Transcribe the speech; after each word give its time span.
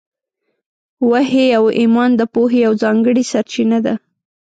وحي 1.09 1.45
او 1.57 1.65
ایمان 1.79 2.09
د 2.15 2.21
پوهې 2.33 2.59
یوه 2.65 2.79
ځانګړې 2.83 3.23
سرچینه 3.31 3.77
ده. 3.85 3.93